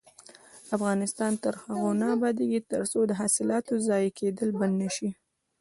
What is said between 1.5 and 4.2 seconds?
هغو نه ابادیږي، ترڅو د حاصلاتو ضایع